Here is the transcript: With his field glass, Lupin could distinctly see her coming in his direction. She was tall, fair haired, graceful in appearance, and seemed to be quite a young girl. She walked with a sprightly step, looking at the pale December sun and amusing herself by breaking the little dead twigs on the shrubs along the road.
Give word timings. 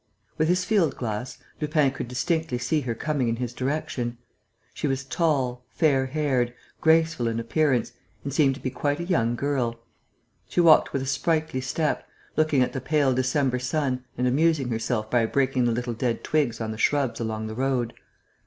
With 0.39 0.47
his 0.47 0.65
field 0.65 0.95
glass, 0.95 1.37
Lupin 1.61 1.91
could 1.91 2.07
distinctly 2.07 2.57
see 2.57 2.81
her 2.81 2.95
coming 2.95 3.27
in 3.29 3.35
his 3.35 3.53
direction. 3.53 4.17
She 4.73 4.87
was 4.87 5.03
tall, 5.03 5.63
fair 5.69 6.07
haired, 6.07 6.55
graceful 6.79 7.27
in 7.27 7.39
appearance, 7.39 7.93
and 8.23 8.33
seemed 8.33 8.55
to 8.55 8.61
be 8.61 8.71
quite 8.71 8.99
a 8.99 9.03
young 9.03 9.35
girl. 9.35 9.79
She 10.49 10.59
walked 10.59 10.91
with 10.91 11.03
a 11.03 11.05
sprightly 11.05 11.61
step, 11.61 12.07
looking 12.35 12.63
at 12.63 12.73
the 12.73 12.81
pale 12.81 13.13
December 13.13 13.59
sun 13.59 14.03
and 14.17 14.25
amusing 14.25 14.69
herself 14.69 15.07
by 15.11 15.27
breaking 15.27 15.65
the 15.65 15.71
little 15.71 15.93
dead 15.93 16.23
twigs 16.23 16.59
on 16.59 16.71
the 16.71 16.79
shrubs 16.79 17.19
along 17.19 17.45
the 17.45 17.53
road. 17.53 17.93